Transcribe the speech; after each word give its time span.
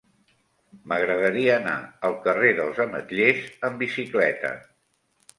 M'agradaria 0.91 1.51
anar 1.57 1.75
al 2.09 2.15
carrer 2.23 2.53
dels 2.59 2.79
Ametllers 2.85 3.43
amb 3.69 3.77
bicicleta. 3.83 4.51